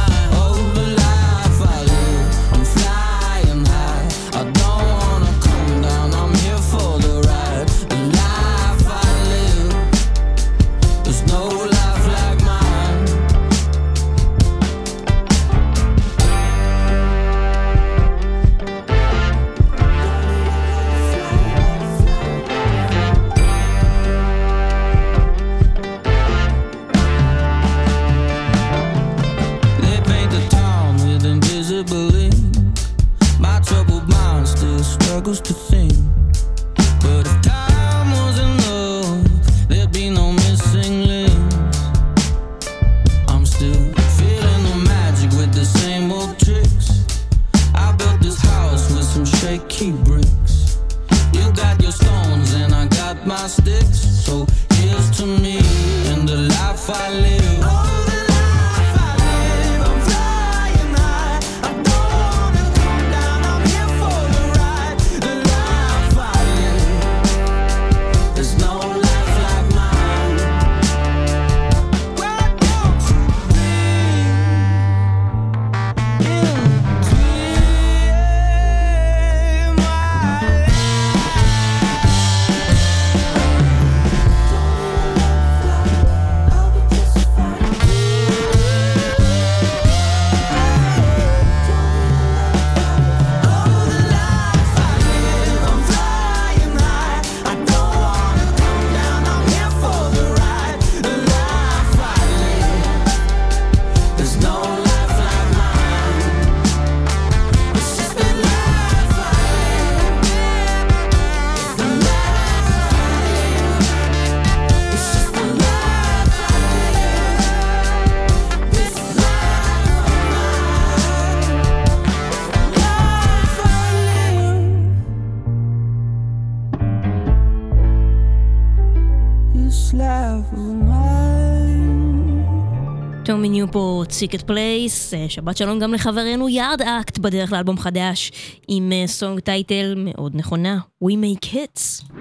שמינו 133.64 133.74
פה 133.74 134.04
Secret 134.10 134.42
Place, 134.42 135.14
אה, 135.14 135.26
שבת 135.30 135.58
שלום 135.58 135.80
גם 135.80 135.94
לחברנו 135.94 136.50
Yard 136.50 136.82
Act 136.82 137.18
בדרך 137.18 137.52
לאלבום 137.52 137.78
חדש, 137.78 138.32
עם 138.68 138.92
אה, 138.92 139.08
song 139.08 139.40
title 139.40 139.94
מאוד 139.98 140.32
נכונה, 140.36 140.80
We 141.04 141.08
Make 141.08 141.46
Hits. 141.46 142.16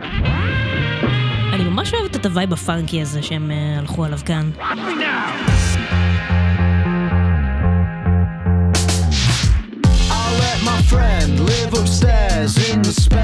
אני 1.53 1.65
ממש 1.65 1.95
אוהבת 1.95 2.17
את 2.17 2.27
ה 2.27 2.32
vibe 2.32 2.53
ה 2.53 2.61
funky 2.61 3.03
הזה 3.03 3.23
שהם 3.23 3.51
אה, 3.51 3.79
הלכו 3.79 4.05
עליו 4.05 4.19
כאן. 4.27 4.51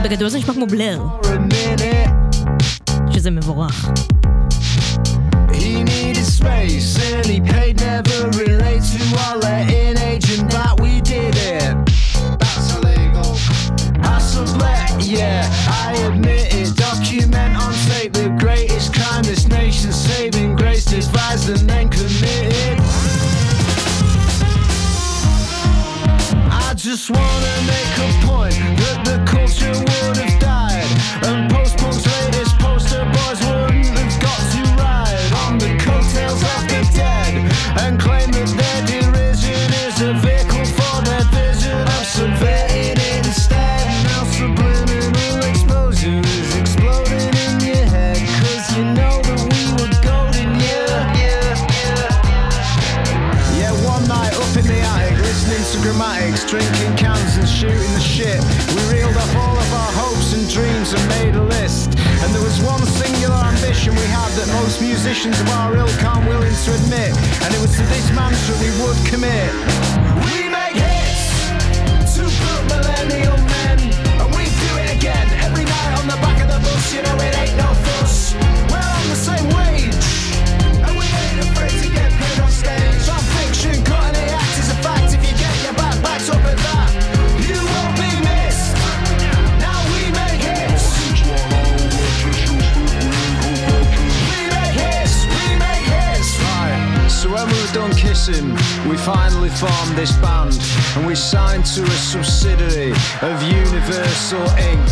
בגדול 0.04 0.28
זה 0.28 0.38
נשמע 0.38 0.54
כמו 0.54 0.66
Blur, 0.66 1.02
שזה 3.12 3.30
מבורך. 3.30 3.90
space. 6.48 7.12
Early 7.12 7.40
paid 7.40 7.80
never 7.80 8.28
relates 8.30 8.88
to 8.96 9.04
our 9.24 9.36
letting 9.38 9.98
agent 9.98 10.50
but 10.50 10.80
we 10.80 11.00
did 11.00 11.34
it. 11.36 11.74
That's 12.40 12.74
illegal. 12.74 13.30
I 14.02 14.18
sublet, 14.18 15.02
yeah, 15.02 15.48
I 15.84 15.92
admit 16.06 16.54
it. 16.54 16.76
Document 16.76 17.56
on 17.56 17.72
tape 17.88 18.12
the 18.12 18.28
greatest 18.38 18.94
crime 18.94 19.22
this 19.22 19.46
nation 19.48 19.92
saving 19.92 20.56
grace 20.56 20.84
devised 20.84 21.48
and 21.48 21.68
then 21.68 21.88
committed. 21.88 22.78
I 26.50 26.74
just 26.76 27.10
wanna 27.10 27.54
make 27.72 27.92
a 28.06 28.10
point 28.26 28.60
that 28.80 28.98
the 29.08 29.16
culture 29.32 29.72
would 29.72 30.27
of 65.26 65.48
our 65.50 65.76
ill 65.76 65.88
not 66.02 66.24
willing 66.28 66.54
to 66.54 66.74
admit. 66.74 67.10
And 67.42 67.54
it 67.54 67.60
was 67.60 67.76
to 67.76 67.82
this 67.82 68.10
mantra 68.12 68.54
we 68.60 68.70
would 68.80 68.96
commit. 69.06 69.87
finally 99.14 99.48
formed 99.48 99.96
this 99.96 100.12
band 100.18 100.52
and 100.94 101.06
we 101.06 101.14
signed 101.14 101.64
to 101.64 101.82
a 101.82 101.98
subsidiary 102.12 102.92
of 103.22 103.42
Universal 103.42 104.44
Inc. 104.70 104.84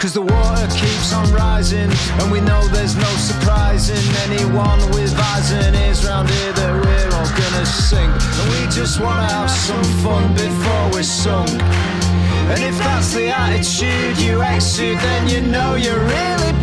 Cause 0.00 0.14
the 0.14 0.22
water 0.22 0.66
keeps 0.68 1.12
on 1.12 1.30
rising 1.32 1.90
and 2.18 2.32
we 2.32 2.40
know 2.40 2.62
there's 2.68 2.96
no 2.96 3.12
surprising 3.30 4.04
anyone 4.24 4.80
with 4.96 5.12
eyes 5.32 5.52
and 5.52 5.76
ears 5.76 6.02
round 6.06 6.30
here 6.30 6.52
that 6.54 6.72
we're 6.82 7.10
all 7.18 7.30
gonna 7.40 7.66
sink. 7.66 8.10
And 8.38 8.46
we 8.52 8.60
just 8.72 9.00
wanna 9.00 9.28
have 9.28 9.50
some 9.50 9.84
fun 10.02 10.32
before 10.32 10.84
we're 10.92 11.02
sunk. 11.02 11.50
And 12.50 12.62
if 12.62 12.78
that's 12.78 13.12
the 13.12 13.28
attitude 13.28 14.16
you 14.16 14.40
exude, 14.40 14.98
then 14.98 15.28
you 15.28 15.42
know 15.42 15.74
you're 15.74 16.04
really 16.16 16.57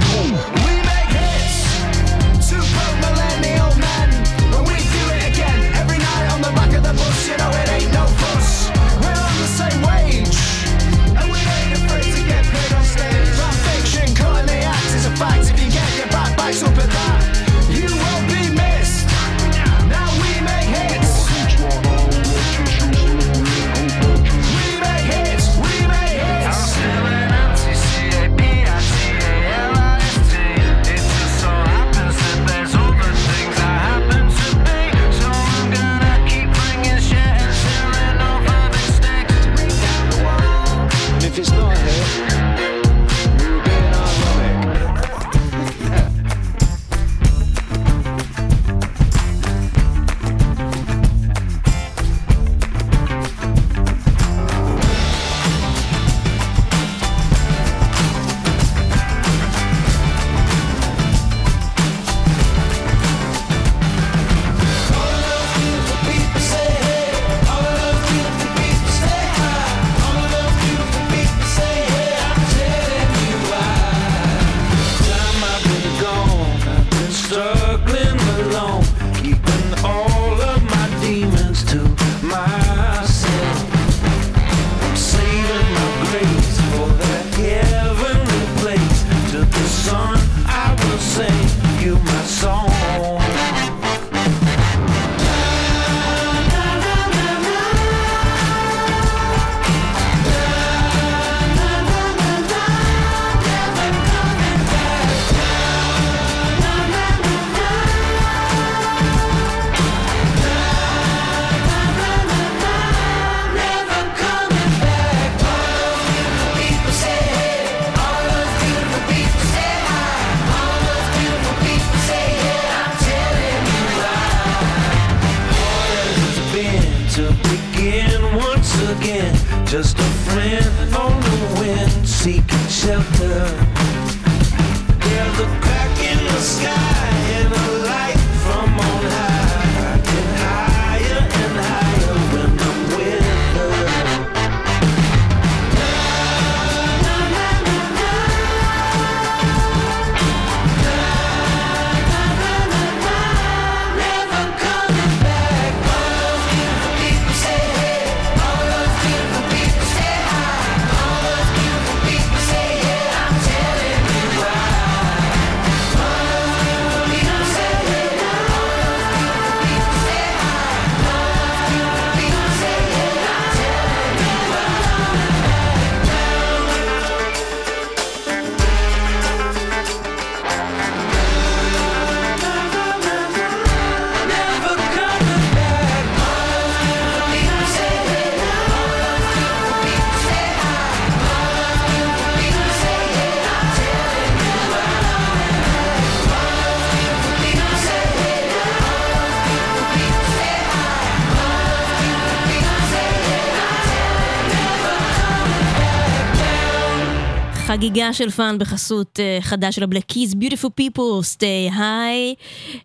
חגיגה 207.76 208.14
של 208.14 208.30
fun 208.30 208.58
בחסות 208.60 209.20
uh, 209.20 209.44
חדש 209.44 209.76
של 209.76 209.84
ה 209.84 209.87
Black 209.87 210.04
Keys, 210.04 210.34
Beautiful 210.34 210.70
People, 210.82 211.36
Stay 211.36 211.74
High. 211.74 212.42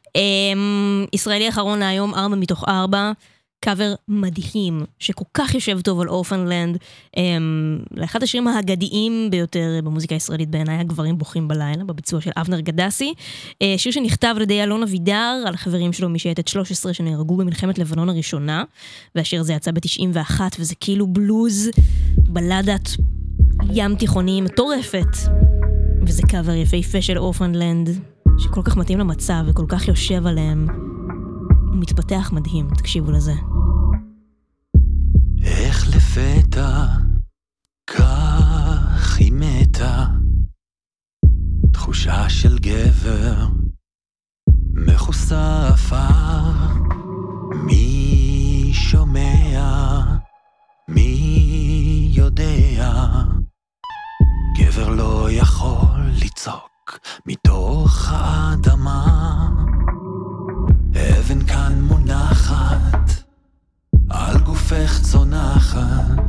Um, 0.09 1.09
ישראלי 1.13 1.49
אחרון 1.49 1.79
להיום, 1.79 2.15
ארבע 2.15 2.37
מתוך 2.37 2.65
ארבע. 2.69 3.13
קאבר 3.65 3.95
מדהים, 4.09 4.85
שכל 4.99 5.25
כך 5.35 5.55
יושב 5.55 5.81
טוב 5.81 6.01
על 6.01 6.09
Orphaned 6.09 6.51
Land, 6.51 6.77
um, 7.17 7.21
לאחד 7.91 8.23
השירים 8.23 8.49
האגדיים 8.49 9.29
ביותר 9.31 9.81
במוזיקה 9.85 10.15
הישראלית 10.15 10.51
בעיניי, 10.51 10.77
הגברים 10.77 11.19
בוכים 11.19 11.49
בלילה, 11.49 11.85
בביצוע 11.85 12.21
של 12.21 12.31
אבנר 12.37 12.61
גדסי. 12.61 13.15
Uh, 13.51 13.57
שיר 13.77 13.93
שנכתב 13.93 14.35
על 14.37 14.43
ידי 14.43 14.63
אלון 14.63 14.83
אבידר, 14.83 15.45
על 15.47 15.55
החברים 15.55 15.93
שלו 15.93 16.09
משייטת 16.09 16.49
13 16.49 16.95
שנהרגו 16.95 17.37
במלחמת 17.37 17.79
לבנון 17.79 18.09
הראשונה, 18.09 18.65
והשיר 19.15 19.41
הזה 19.41 19.53
יצא 19.53 19.71
ב-91, 19.71 20.41
וזה 20.59 20.75
כאילו 20.81 21.07
בלוז, 21.07 21.71
בלדת 22.17 22.97
ים 23.69 23.95
תיכוני 23.95 24.41
מטורפת. 24.41 25.17
וזה 26.07 26.23
קאבר 26.23 26.53
יפהפה 26.53 27.03
של 27.03 27.19
אורפנלנד, 27.19 27.89
שכל 28.39 28.63
כך 28.63 28.77
מתאים 28.77 28.99
למצב 28.99 29.43
וכל 29.47 29.65
כך 29.69 29.89
יושב 29.89 30.27
עליהם. 30.27 30.67
הוא 31.69 31.81
מתפתח 31.81 32.31
מדהים, 32.33 32.69
תקשיבו 32.77 33.11
לזה. 33.11 33.33
איך 35.45 35.89
לפתע 35.97 36.87
כך 37.87 39.17
היא 39.19 39.33
מתה, 39.33 40.07
תחושה 41.73 42.29
של 42.29 42.59
גבר 42.59 43.47
מכוסה 44.75 45.69
עפר, 45.69 46.51
מי 47.65 48.71
שומע, 48.73 50.01
מי 50.89 52.11
יודע, 52.13 53.11
גבר 54.71 54.89
לא 54.89 55.29
יכול 55.31 56.01
לצעוק 56.25 56.99
מתוך 57.27 58.09
האדמה. 58.11 59.49
אבן 60.91 61.47
כאן 61.47 61.81
מונחת, 61.81 63.11
על 64.11 64.39
גופך 64.39 65.01
צונחת, 65.03 66.20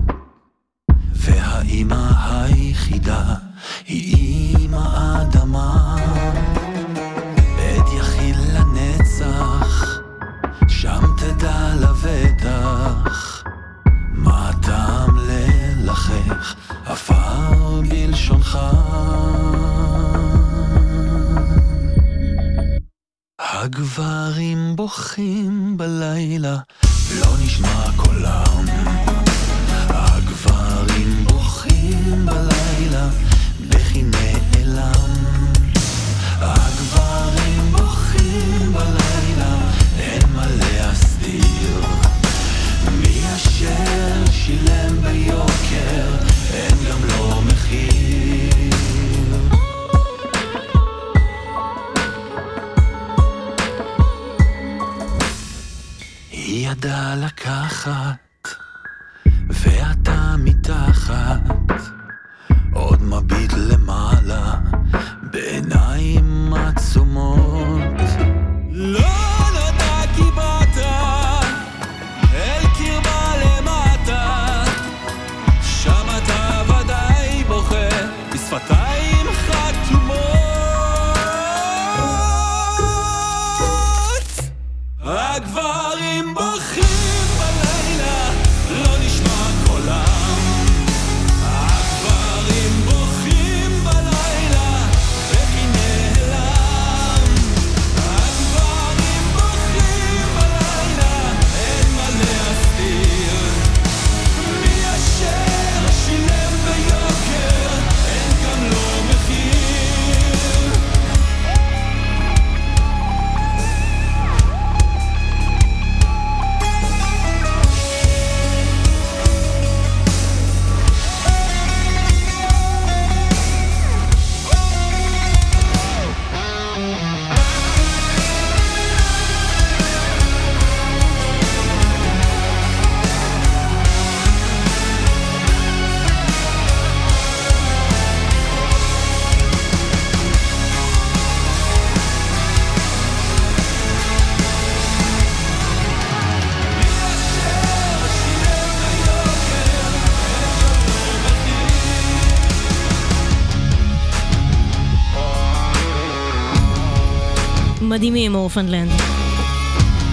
אורפנלנד. 158.58 158.92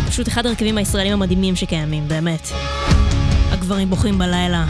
פשוט 0.08 0.28
אחד 0.28 0.46
הרכבים 0.46 0.78
הישראלים 0.78 1.12
המדהימים 1.12 1.56
שקיימים, 1.56 2.08
באמת. 2.08 2.48
הגברים 3.50 3.90
בוכים 3.90 4.18
בלילה. 4.18 4.66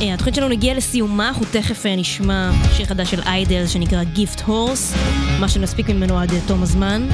אה, 0.00 0.14
התוכנית 0.14 0.34
שלנו 0.34 0.52
הגיעה 0.52 0.76
לסיומה, 0.76 1.28
אנחנו 1.28 1.46
תכף 1.52 1.86
אה, 1.86 1.96
נשמע 1.96 2.50
שיר 2.72 2.86
חדש 2.86 3.10
של 3.10 3.20
איידל 3.26 3.66
שנקרא 3.66 4.02
גיפט 4.02 4.40
הורס, 4.40 4.94
מה 5.40 5.48
שנספיק 5.48 5.90
ממנו 5.90 6.18
עד 6.18 6.32
אה, 6.32 6.38
תום 6.46 6.62
הזמן. 6.62 7.08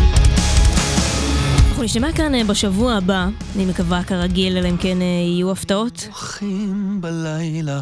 אנחנו 1.69 1.83
נשמע 1.83 2.13
כאן 2.13 2.47
בשבוע 2.47 2.95
הבא, 2.95 3.29
אני 3.57 3.67
מקווה 3.67 4.05
כרגיל, 4.05 4.57
אלא 4.57 4.69
אם 4.69 4.77
כן 4.77 5.03
יהיו 5.03 5.51
הפתעות. 5.51 6.09
בוכים 6.11 7.01
בלילה. 7.01 7.81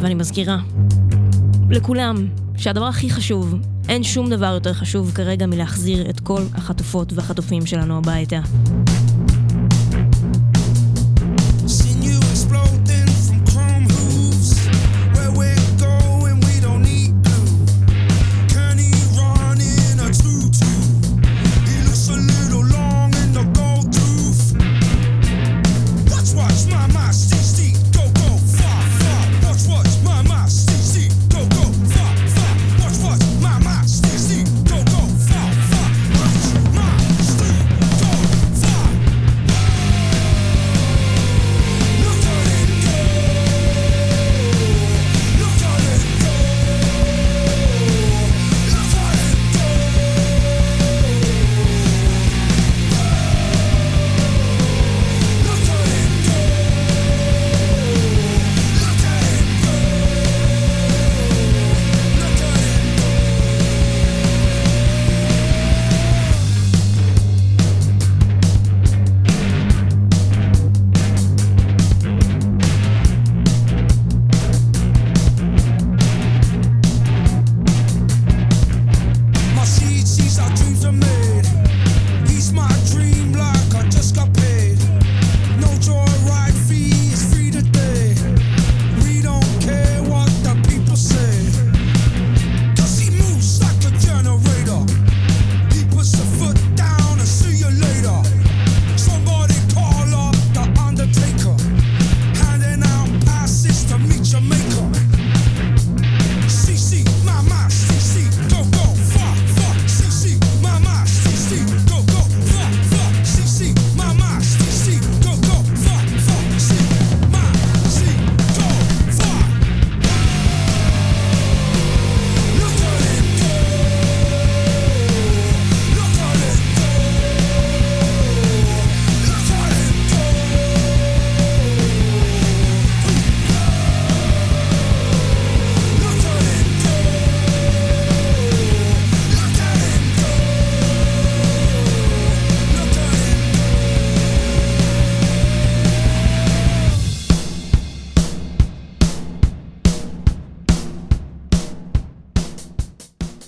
ואני 0.00 0.14
מזכירה 0.14 0.58
לכולם 1.70 2.26
שהדבר 2.56 2.86
הכי 2.86 3.10
חשוב, 3.10 3.54
אין 3.88 4.02
שום 4.02 4.30
דבר 4.30 4.46
יותר 4.54 4.72
חשוב 4.72 5.12
כרגע 5.14 5.46
מלהחזיר 5.46 6.10
את 6.10 6.20
כל 6.20 6.42
החטופות 6.54 7.12
והחטופים 7.12 7.66
שלנו 7.66 7.98
הביתה. 7.98 8.40